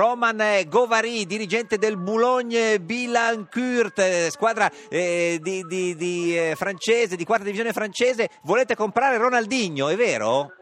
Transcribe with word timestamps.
Roman 0.00 0.64
Govary, 0.66 1.26
dirigente 1.26 1.76
del 1.76 1.98
Boulogne 1.98 2.80
Billancourt, 2.80 3.98
eh, 3.98 4.30
squadra 4.30 4.70
eh, 4.88 5.38
di, 5.42 5.62
di- 5.68 5.94
di, 5.94 6.38
eh, 6.38 6.54
francese, 6.56 7.16
di 7.16 7.24
quarta 7.26 7.44
divisione 7.44 7.74
francese. 7.74 8.30
Volete 8.44 8.74
comprare 8.74 9.18
Ronaldinho, 9.18 9.90
è 9.90 9.96
vero? 9.96 10.54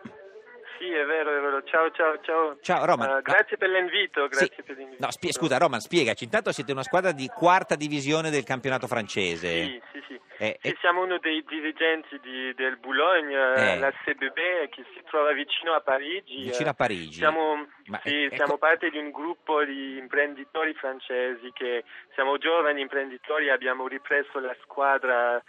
Sì, 0.80 0.86
è 0.86 1.04
vero, 1.04 1.30
è 1.30 1.40
vero. 1.40 1.47
Ciao, 1.64 1.90
ciao, 1.92 2.18
ciao. 2.22 2.56
Ciao, 2.60 2.84
Roman. 2.84 3.08
Eh, 3.08 3.12
Ma- 3.14 3.20
grazie 3.20 3.56
per 3.56 3.68
l'invito, 3.70 4.22
Sì. 4.30 4.38
grazie 4.46 4.62
per 4.62 4.76
l'invito. 4.76 5.04
No, 5.04 5.10
spie- 5.10 5.32
scusa 5.32 5.58
Roman, 5.58 5.80
spiegaci. 5.80 6.24
Intanto 6.24 6.52
siete 6.52 6.72
una 6.72 6.82
squadra 6.82 7.12
di 7.12 7.26
quarta 7.28 7.74
divisione 7.76 8.30
del 8.30 8.44
campionato 8.44 8.86
francese. 8.86 9.48
Sì, 9.64 9.82
sì, 9.92 10.02
sì. 10.08 10.20
Eh, 10.40 10.56
Sì, 10.62 10.68
eh, 10.68 10.76
siamo 10.80 11.02
uno 11.02 11.18
dei 11.18 11.42
dirigenti 11.44 12.16
di- 12.20 12.54
del 12.54 12.76
Boulogne, 12.78 13.54
Eh. 13.56 13.78
la 13.80 13.90
CBB, 13.90 14.68
che 14.68 14.84
si 14.94 15.02
trova 15.10 15.32
vicino 15.32 15.72
a 15.74 15.80
Parigi. 15.80 16.44
vicino 16.44 16.68
a 16.68 16.72
Eh, 16.72 16.76
Parigi. 16.76 17.14
Siamo, 17.14 17.66
Ma, 17.86 18.00
sì, 18.04 18.08
eh, 18.24 18.28
siamo 18.36 18.52
ecco- 18.54 18.58
parte 18.58 18.88
di 18.90 18.98
un 18.98 19.10
gruppo 19.10 19.64
di 19.64 19.96
imprenditori 19.98 20.74
francesi 20.74 21.50
che 21.52 21.82
siamo 22.14 22.38
giovani 22.38 22.80
imprenditori, 22.82 23.50
abbiamo 23.50 23.88
ripreso 23.88 24.38
la 24.38 24.54
squadra 24.62 25.42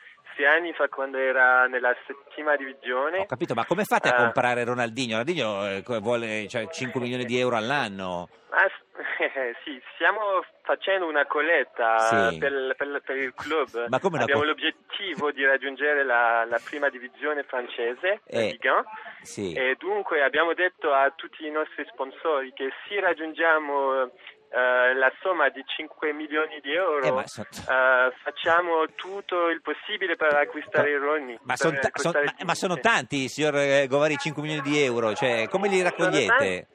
anni 0.46 0.74
fa 0.74 0.88
quando 0.88 1.18
era 1.18 1.68
nella 1.68 1.96
settima 2.08 2.56
divisione. 2.56 3.20
Ho 3.20 3.26
capito, 3.26 3.54
ma 3.54 3.66
come 3.66 3.84
fate 3.84 4.10
a 4.10 4.14
Eh. 4.14 4.18
comprare 4.18 4.64
Ronaldinho? 4.64 5.18
Ronaldinho 5.18 5.68
eh, 5.68 6.00
vuole 6.00 6.48
cioè, 6.48 6.68
5 6.70 7.00
milioni 7.02 7.26
di 7.26 7.38
euro 7.40 7.56
all'anno. 7.58 8.30
Ah, 8.52 8.68
s- 8.68 8.88
sì, 9.64 9.80
stiamo 9.96 10.44
facendo 10.64 11.08
una 11.08 11.26
colletta 11.26 12.00
Sì. 12.00 12.38
per, 12.40 12.74
per- 12.78 13.02
per 13.06 13.16
il 13.18 13.34
club. 13.36 13.88
Ma 13.90 14.00
come 14.00 14.20
Abbiamo 14.22 14.42
co- 14.42 14.48
l'obiettivo 14.48 15.32
di 15.32 15.46
raggiungere 15.46 16.04
la, 16.04 16.46
la 16.46 16.60
prima 16.64 16.90
divisione 16.90 17.44
francese, 17.44 18.22
la 18.26 18.40
Eh, 18.40 18.50
Ligue 18.52 18.70
1, 18.70 18.84
Sì. 19.22 19.54
e 19.54 19.76
dunque 19.78 20.24
abbiamo 20.24 20.54
detto 20.54 20.92
a 20.94 21.12
tutti 21.16 21.46
i 21.46 21.52
nostri 21.52 21.86
sponsori 21.92 22.52
che 22.54 22.70
se 22.88 23.00
raggiungiamo 23.00 24.12
eh, 24.52 24.94
la 24.96 25.12
somma 25.22 25.50
di 25.50 25.64
5 25.66 26.12
milioni 26.14 26.60
di 26.62 26.74
euro 26.74 27.20
Eh, 27.22 27.28
so- 27.28 27.42
eh, 27.42 28.12
facciamo 28.24 28.86
tutto 28.96 29.48
il 29.50 29.62
possibile 29.62 30.16
per 30.16 30.34
acquistare 30.36 30.90
i 30.90 30.98
Roni. 30.98 31.38
Ma, 31.44 31.56
son 31.56 31.78
ta- 31.80 31.90
son- 31.94 32.14
ma- 32.24 32.46
ma 32.46 32.56
sono 32.56 32.78
tanti, 32.80 33.28
signor 33.28 33.56
eh, 33.58 33.88
Govari, 33.88 34.18
5 34.18 34.42
milioni 34.42 34.62
di 34.62 34.82
euro. 34.82 35.14
Cioè, 35.14 35.48
come 35.50 35.68
li 35.68 35.82
raccogliete? 35.82 36.68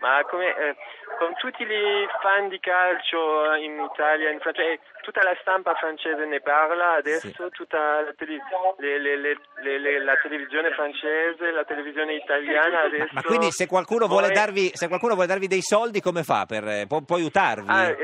Ma 0.00 0.22
come, 0.30 0.46
eh, 0.56 0.76
con 1.20 1.34
tutti 1.36 1.62
i 1.62 2.06
fan 2.22 2.48
di 2.48 2.58
calcio 2.60 3.52
in 3.60 3.76
Italia, 3.92 4.30
in 4.30 4.40
Francia, 4.40 4.62
eh, 4.62 4.80
tutta 5.02 5.22
la 5.22 5.36
stampa 5.42 5.74
francese 5.74 6.24
ne 6.24 6.40
parla 6.40 6.94
adesso, 6.94 7.28
Sì. 7.28 7.34
tutta 7.52 8.00
la, 8.00 8.12
tele- 8.16 8.40
le- 8.88 9.36
le- 9.60 9.78
le- 9.78 10.02
la 10.02 10.16
televisione 10.16 10.70
francese, 10.72 11.50
la 11.52 11.64
televisione 11.64 12.14
italiana 12.14 12.82
adesso. 12.88 13.12
Ma 13.12 13.20
quindi 13.22 13.50
se 13.50 13.66
qualcuno, 13.66 14.06
vuole 14.06 14.28
Poi- 14.32 14.34
darvi, 14.34 14.70
se 14.72 14.88
qualcuno 14.88 15.12
vuole 15.12 15.28
darvi 15.28 15.46
dei 15.46 15.60
soldi, 15.60 16.00
come 16.00 16.22
fa? 16.22 16.46
Per, 16.48 16.64
eh, 16.66 16.86
può, 16.88 17.02
può 17.02 17.16
aiutarvi? 17.16 17.68
Ah, 17.68 17.88
è, 17.88 17.96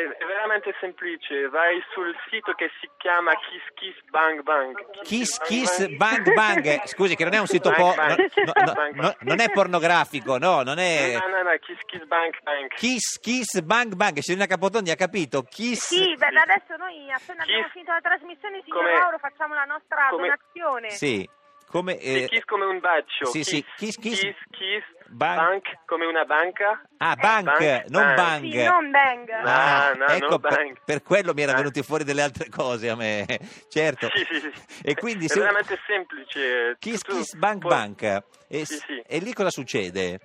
è 0.56 0.60
veramente 0.60 0.74
semplice, 0.80 1.48
vai 1.48 1.82
sul 1.92 2.14
sito 2.30 2.52
che 2.52 2.70
si 2.80 2.88
chiama 2.96 3.32
Kiss 3.34 3.62
Kiss 3.74 3.96
Bang 4.10 4.42
Bang. 4.42 4.74
Kiss 5.02 5.38
Kiss 5.40 5.86
Bang 5.96 6.32
Bang. 6.32 6.82
Scusi, 6.86 7.14
che 7.14 7.24
non 7.24 7.34
è 7.34 7.38
un 7.38 7.46
sito 7.46 7.70
Bang, 7.70 7.80
po- 7.80 7.94
bang. 7.94 8.18
no- 8.18 8.52
no- 8.54 8.64
no- 8.64 8.72
Bang, 8.72 8.94
no- 8.94 9.02
bang. 9.02 9.16
non 9.20 9.40
è 9.40 9.50
pornografico, 9.50 10.38
no, 10.38 10.62
non 10.62 10.78
è 10.78 11.16
No, 11.20 11.28
no, 11.28 11.42
no, 11.42 11.56
Kiss 11.58 11.78
Kiss 11.86 12.04
Bang 12.06 12.34
Bang. 12.42 12.68
Kiss 12.74 13.18
Kiss 13.20 13.60
Bang 13.60 13.94
Bang. 13.94 14.18
Signorina 14.18 14.46
Capotondi 14.48 14.90
ha 14.90 14.96
capito? 14.96 15.42
Kiss 15.42 15.86
Sì, 15.86 16.14
beh, 16.16 16.26
adesso 16.26 16.76
noi 16.76 17.10
appena 17.12 17.42
Chi- 17.44 17.50
abbiamo 17.52 17.68
finito 17.72 17.92
la 17.92 18.00
trasmissione, 18.00 18.62
signor 18.64 18.78
come- 18.82 18.92
Lauro, 18.98 19.18
facciamo 19.18 19.54
la 19.54 19.64
nostra 19.64 20.08
come- 20.10 20.28
donazione. 20.28 20.90
Sì, 20.90 21.28
come 21.68 21.98
Sì, 22.00 22.22
eh, 22.24 22.28
kiss 22.28 22.44
come 22.44 22.64
un 22.64 22.78
bacio. 22.80 23.26
sì, 23.26 23.42
sì, 23.44 23.64
kiss, 23.76 23.96
kiss. 23.98 24.20
Kiss, 24.20 24.36
kiss, 24.50 24.84
Bank. 25.08 25.36
bank 25.38 25.78
come 25.86 26.04
una 26.06 26.24
banca. 26.24 26.80
Ah, 26.98 27.14
bank, 27.14 27.44
Bank, 27.44 27.84
non 27.88 28.02
bank. 28.02 28.16
bang. 28.16 28.50
Sì, 28.52 28.64
non 28.64 28.90
bang. 28.90 29.30
Ah, 29.30 29.92
No, 29.96 30.04
no, 30.06 30.12
ecco, 30.12 30.38
per, 30.38 30.54
bang. 30.54 30.78
per 30.84 31.02
quello 31.02 31.32
mi 31.34 31.42
erano 31.42 31.58
venute 31.58 31.82
fuori 31.82 32.04
delle 32.04 32.22
altre 32.22 32.48
cose 32.48 32.88
a 32.88 32.96
me, 32.96 33.24
certo. 33.68 34.08
Sì, 34.14 34.24
sì, 34.24 34.40
sì. 34.40 34.52
E 34.82 34.94
quindi 34.94 35.26
è 35.26 35.28
se- 35.28 35.40
veramente 35.40 35.78
semplice. 35.86 36.76
Kiss 36.78 37.02
Tu- 37.02 37.12
Kiss 37.16 37.34
Bank 37.34 37.60
puoi- 37.60 37.72
Bank. 37.74 38.02
E, 38.48 38.64
Sì, 38.64 38.76
sì. 38.78 39.02
e 39.06 39.18
lì 39.18 39.32
cosa 39.32 39.50
succede? 39.50 40.20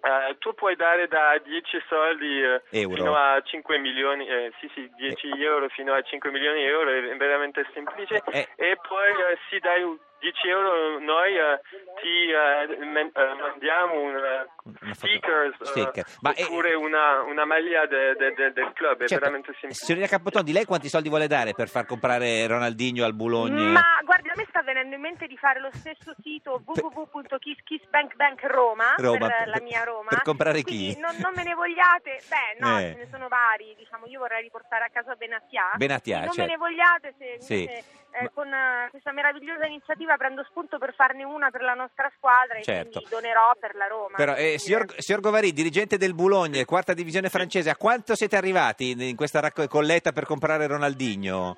Eh, 0.00 0.36
tu 0.38 0.54
puoi 0.54 0.76
dare 0.76 1.08
da 1.08 1.36
10 1.42 1.76
soldi 1.88 2.40
eh, 2.40 2.62
Euro. 2.70 2.94
fino 2.94 3.16
a 3.16 3.40
5 3.42 3.78
milioni, 3.78 4.28
eh, 4.28 4.52
sì 4.60 4.70
sì, 4.72 4.88
10 4.96 5.28
euro 5.42 5.68
fino 5.70 5.92
a 5.92 6.00
5 6.00 6.30
milioni 6.30 6.60
di 6.60 6.66
euro, 6.66 6.88
è 6.90 7.16
veramente 7.16 7.66
semplice. 7.74 8.22
Eh. 8.30 8.48
E 8.56 8.78
poi 8.88 9.10
eh, 9.10 9.38
se 9.50 9.58
dai 9.58 9.82
10 10.20 10.48
euro 10.48 10.98
noi 10.98 11.36
eh, 11.36 11.60
ti 12.00 12.30
eh, 12.30 12.84
men- 12.84 13.10
eh, 13.14 13.34
mandiamo 13.40 14.00
un 14.00 14.16
eh, 14.16 14.90
eh, 14.90 14.94
sticker. 14.94 16.04
Ma, 16.20 16.32
eh, 16.34 16.44
oppure 16.44 16.74
una, 16.74 17.22
una 17.22 17.44
maglia 17.44 17.86
de- 17.86 18.14
de- 18.14 18.32
de- 18.34 18.52
del 18.52 18.72
club, 18.74 19.02
è 19.02 19.06
Certo. 19.06 19.18
veramente 19.24 19.52
semplice. 19.60 19.84
Signorina 19.84 20.08
Capotondi, 20.08 20.52
lei 20.52 20.64
quanti 20.64 20.88
soldi 20.88 21.08
vuole 21.08 21.26
dare 21.28 21.52
per 21.54 21.68
far 21.68 21.86
comprare 21.86 22.46
Ronaldinho 22.46 23.04
al 23.04 23.14
Bologna? 23.14 23.62
Ma 23.70 23.98
guardi, 24.04 24.28
a 24.28 24.32
me 24.36 24.44
sta 24.47 24.47
venendo 24.68 24.94
in 24.96 25.00
mente 25.00 25.26
di 25.26 25.36
fare 25.38 25.60
lo 25.60 25.70
stesso 25.72 26.14
sito 26.22 26.60
www.kisskissbankbank.roma 26.62 28.94
Roma, 28.98 29.18
per 29.26 29.36
per- 29.38 29.48
la 29.48 29.60
mia 29.62 29.82
Roma. 29.84 30.08
per 30.10 30.20
comprare 30.22 30.62
chi? 30.62 30.94
Non, 30.98 31.16
non 31.20 31.32
me 31.34 31.42
ne 31.42 31.54
vogliate? 31.54 32.20
Beh, 32.28 32.56
no, 32.60 32.78
Eh. 32.78 32.92
ce 32.92 32.98
ne 32.98 33.08
sono 33.10 33.28
vari. 33.28 33.74
Diciamo, 33.78 34.04
io 34.06 34.18
vorrei 34.18 34.42
riportare 34.42 34.84
a 34.84 34.88
casa 34.92 35.14
Benatia. 35.14 35.70
Benatia, 35.76 36.18
non 36.20 36.26
certo. 36.32 36.42
me 36.42 36.46
ne 36.48 36.56
vogliate 36.58 37.14
se 37.16 37.36
Sì. 37.40 37.60
invece, 37.62 37.84
eh, 38.10 38.22
Ma- 38.24 38.30
con 38.34 38.52
eh, 38.52 38.88
questa 38.90 39.12
meravigliosa 39.12 39.64
iniziativa 39.66 40.16
prendo 40.16 40.44
spunto 40.44 40.76
per 40.78 40.92
farne 40.94 41.24
una 41.24 41.50
per 41.50 41.62
la 41.62 41.74
nostra 41.74 42.10
squadra 42.16 42.56
e 42.58 42.62
Certo. 42.62 42.90
quindi 43.00 43.08
donerò 43.10 43.52
per 43.58 43.74
la 43.74 43.86
Roma. 43.86 44.16
Però, 44.16 44.34
eh, 44.34 44.58
signor, 44.58 44.84
signor 44.98 45.22
Govari, 45.22 45.52
dirigente 45.52 45.96
del 45.96 46.12
Bologna, 46.14 46.62
quarta 46.64 46.92
divisione 46.92 47.30
francese, 47.30 47.70
a 47.70 47.76
quanto 47.76 48.14
siete 48.14 48.36
arrivati 48.36 48.90
in, 48.90 49.16
questa 49.16 49.40
raccolta 49.40 50.12
per 50.12 50.26
comprare 50.26 50.66
Ronaldinho? 50.66 51.56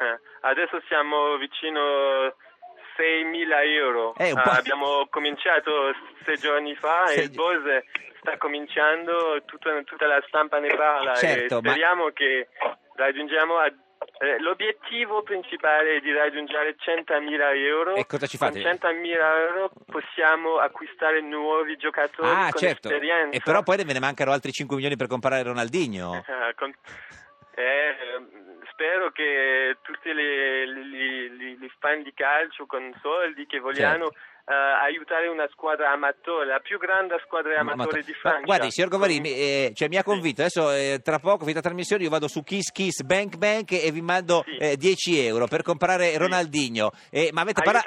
Eh, 0.00 0.18
Adesso 0.42 0.80
siamo 0.88 1.36
vicino 1.36 2.34
6.000 2.96 3.62
euro. 3.64 4.14
Eh, 4.16 4.32
Ah, 4.34 4.56
abbiamo 4.56 5.06
cominciato 5.10 5.92
sei 6.24 6.36
giorni 6.36 6.74
fa 6.76 7.06
Sei 7.06 7.18
e 7.18 7.22
il 7.24 7.30
boss 7.30 7.62
sta 8.20 8.36
cominciando, 8.36 9.42
tutta, 9.46 9.82
tutta 9.84 10.06
la 10.06 10.22
stampa 10.28 10.58
ne 10.58 10.74
parla 10.74 11.14
Certo, 11.14 11.58
e 11.58 11.60
ma- 11.62 11.70
speriamo 11.70 12.10
che 12.10 12.48
raggiungiamo 12.96 13.56
a- 13.56 13.72
eh, 14.18 14.38
l'obiettivo 14.40 15.22
principale 15.22 15.96
è 15.96 16.00
di 16.00 16.12
raggiungere 16.12 16.74
100.000 16.78 17.52
euro. 17.54 17.94
E 17.96 18.04
cosa 18.06 18.26
ci 18.26 18.36
fate? 18.36 18.60
Con 18.60 18.70
100.000 18.70 19.38
euro 19.46 19.70
possiamo 19.86 20.56
acquistare 20.58 21.20
nuovi 21.22 21.76
giocatori 21.76 22.28
Ah, 22.28 22.48
con 22.50 22.60
certo. 22.60 22.88
esperienza. 22.88 23.36
E 23.36 23.40
però 23.42 23.62
poi 23.62 23.76
ve 23.84 23.92
ne 23.92 24.00
mancano 24.00 24.32
altri 24.32 24.52
5 24.52 24.74
milioni 24.76 24.96
per 24.96 25.06
comprare 25.06 25.42
Ronaldinho. 25.42 26.14
Eh, 26.26 26.54
con- 26.56 26.74
eh, 27.54 27.96
spero 28.80 29.10
che 29.12 29.76
tutti 29.82 30.08
gli 30.10 31.68
fan 31.78 32.02
di 32.02 32.12
calcio 32.14 32.64
con 32.64 32.90
soldi 33.02 33.44
che 33.44 33.58
vogliano 33.60 34.06
eh, 34.08 34.54
aiutare 34.54 35.28
una 35.28 35.46
squadra 35.52 35.90
amatore, 35.92 36.46
la 36.46 36.60
più 36.60 36.78
grande 36.78 37.20
squadra 37.26 37.56
Ma- 37.58 37.62
ma- 37.62 37.72
amatore 37.72 38.00
di 38.02 38.12
ma 38.12 38.18
Francia. 38.18 38.44
guardi, 38.46 38.70
signor 38.70 38.88
Govari, 38.88 39.14
Con- 39.14 39.22
mi, 39.22 39.32
eh, 39.32 39.72
cioè, 39.74 39.88
mi 39.88 39.96
ha 39.98 40.02
convinto. 40.02 40.40
Adesso, 40.40 40.70
eh, 40.72 41.00
tra 41.04 41.18
poco, 41.18 41.40
finita 41.40 41.56
la 41.60 41.68
trasmissione, 41.68 42.02
io 42.02 42.08
vado 42.08 42.26
su 42.26 42.42
Kiss 42.42 42.70
Kiss 42.72 43.02
Bank 43.02 43.36
Bank 43.36 43.72
e 43.72 43.90
vi 43.92 44.00
mando 44.00 44.42
Sì. 44.46 44.56
eh, 44.56 44.76
10 44.76 45.26
euro 45.26 45.46
per 45.46 45.62
comprare 45.62 46.16
Ronaldinho. 46.16 46.90
Eh, 47.10 47.28
ma 47.32 47.42
avete, 47.42 47.60
parla- 47.62 47.82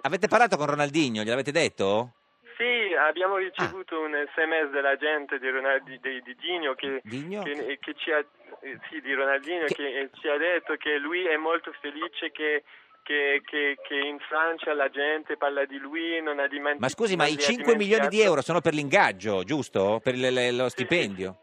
avete 0.00 0.28
parlato 0.28 0.56
con 0.56 0.66
Ronaldinho? 0.66 1.22
Gliel'avete 1.22 1.52
detto? 1.52 2.14
Sì, 2.56 2.92
abbiamo 2.98 3.36
ricevuto 3.36 4.00
un 4.00 4.10
sms 4.34 4.70
della 4.72 4.96
gente 4.96 5.38
di, 5.38 5.48
Ronaldi, 5.48 6.00
di, 6.02 6.20
di 6.22 6.34
Digno 6.34 6.74
che, 6.74 7.00
che- 7.08 7.78
che 7.80 7.94
ci 7.96 8.10
ha, 8.10 8.18
sì, 8.90 9.00
di 9.00 9.12
Ronaldinho 9.14 9.64
Che- 9.66 9.74
che, 9.74 9.98
eh, 10.00 10.10
ci 10.20 10.28
ha 10.28 10.36
detto 10.36 10.74
che 10.76 10.98
lui 10.98 11.24
è 11.26 11.36
molto 11.36 11.72
felice 11.80 12.30
che, 12.30 12.64
che- 13.02 13.40
che- 13.44 13.76
che 13.82 13.94
in 13.94 14.18
Francia 14.28 14.74
la 14.74 14.88
gente 14.88 15.36
parla 15.36 15.64
di 15.64 15.78
lui, 15.78 16.20
non 16.22 16.38
ha 16.38 16.46
dimenticato. 16.46 16.80
Ma 16.80 16.88
scusi, 16.88 17.16
ma 17.16 17.26
i 17.26 17.38
5 17.38 17.76
milioni 17.76 18.08
di 18.08 18.20
euro 18.20 18.42
sono 18.42 18.60
per 18.60 18.74
l'ingaggio, 18.74 19.42
giusto? 19.44 20.00
Per 20.02 20.14
il- 20.14 20.32
le- 20.32 20.52
lo 20.52 20.68
stipendio? 20.68 21.38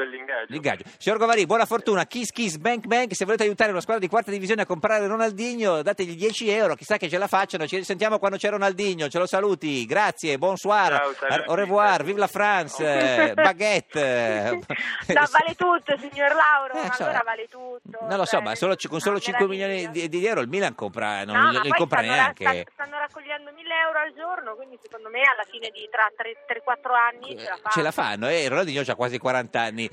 Sì, 0.00 0.06
per 0.06 0.06
l'ingaggio. 0.08 0.46
L'ingaggio. 0.52 0.84
Signor 0.98 1.18
Govari, 1.18 1.46
buona 1.46 1.66
fortuna. 1.66 2.06
Kiss 2.06 2.30
Kiss 2.30 2.56
Bank 2.56 2.86
Bank. 2.86 3.14
Se 3.14 3.24
volete 3.24 3.42
aiutare 3.44 3.70
una 3.70 3.80
squadra 3.80 4.02
di 4.02 4.08
quarta 4.08 4.30
divisione 4.30 4.62
a 4.62 4.66
comprare 4.66 5.06
Ronaldinho, 5.06 5.82
dategli 5.82 6.14
10 6.16 6.48
euro. 6.50 6.74
Chissà 6.74 6.96
che 6.96 7.08
ce 7.08 7.18
la 7.18 7.26
facciano. 7.28 7.66
Ci 7.66 7.76
risentiamo 7.76 8.18
quando 8.18 8.36
c'è 8.36 8.50
Ronaldinho. 8.50 9.08
Ce 9.08 9.18
lo 9.18 9.26
saluti. 9.26 9.84
Grazie, 9.86 10.38
bonsoir. 10.38 10.96
Ciao, 10.96 11.12
saluti. 11.28 11.48
Au 11.48 11.54
revoir, 11.54 12.02
vive 12.04 12.18
la 12.18 12.26
France. 12.26 12.82
eh, 13.30 13.34
baguette. 13.34 14.58
No, 15.10 15.26
vale 15.30 15.54
tutto, 15.56 15.96
signor 15.98 16.32
Lauro, 16.34 16.74
Eh, 16.74 16.92
so. 16.94 17.02
allora 17.02 17.22
vale 17.24 17.46
tutto. 17.48 17.98
Non 18.08 18.16
lo 18.16 18.24
so, 18.24 18.36
cioè, 18.36 18.42
ma 18.42 18.54
solo- 18.54 18.76
con 18.88 19.00
solo 19.00 19.14
no, 19.16 19.20
5 19.20 19.46
meraviglia. 19.46 19.66
milioni 19.88 20.08
di, 20.08 20.08
di 20.08 20.26
euro 20.26 20.40
il 20.40 20.48
Milan 20.48 20.74
compra, 20.74 21.24
non 21.24 21.36
No, 21.52 21.60
li, 21.60 21.68
compra 21.70 21.98
stanno, 21.98 22.12
neanche. 22.14 22.44
sta- 22.44 22.84
stanno 22.84 22.96
raccogliendo 23.10 23.50
1000 23.52 23.74
euro 23.86 23.98
al 23.98 24.12
giorno, 24.14 24.54
quindi 24.54 24.78
secondo 24.80 25.10
me 25.10 25.20
alla 25.22 25.42
fine 25.42 25.70
di 25.70 25.88
tra 25.90 26.06
3-4 26.14 26.94
anni 26.94 27.36
ce 27.36 27.48
la 27.48 27.56
fanno. 27.56 27.70
Ce 27.70 27.82
la 27.82 27.90
fanno, 27.90 28.28
eh, 28.28 28.48
Ronaldinho 28.48 28.82
ha 28.86 28.94
quasi 28.94 29.18
40 29.18 29.60
anni. 29.60 29.88